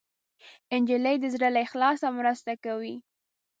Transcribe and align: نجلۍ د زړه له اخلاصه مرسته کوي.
نجلۍ 0.81 1.15
د 1.21 1.25
زړه 1.33 1.47
له 1.55 1.59
اخلاصه 1.65 2.07
مرسته 2.19 2.51
کوي. 2.65 2.95